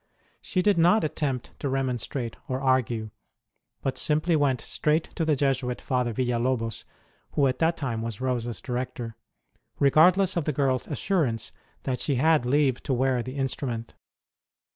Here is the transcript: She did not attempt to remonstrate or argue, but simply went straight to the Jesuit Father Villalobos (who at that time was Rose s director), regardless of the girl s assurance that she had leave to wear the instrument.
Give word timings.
She 0.41 0.63
did 0.63 0.79
not 0.79 1.03
attempt 1.03 1.51
to 1.59 1.69
remonstrate 1.69 2.35
or 2.47 2.59
argue, 2.59 3.11
but 3.83 3.99
simply 3.99 4.35
went 4.35 4.59
straight 4.61 5.15
to 5.15 5.23
the 5.23 5.35
Jesuit 5.35 5.79
Father 5.79 6.11
Villalobos 6.11 6.85
(who 7.33 7.45
at 7.45 7.59
that 7.59 7.77
time 7.77 8.01
was 8.01 8.19
Rose 8.19 8.47
s 8.47 8.61
director), 8.61 9.15
regardless 9.77 10.35
of 10.35 10.45
the 10.45 10.53
girl 10.53 10.73
s 10.73 10.87
assurance 10.87 11.51
that 11.83 11.99
she 11.99 12.15
had 12.15 12.47
leave 12.47 12.81
to 12.81 12.95
wear 12.95 13.21
the 13.21 13.35
instrument. 13.35 13.93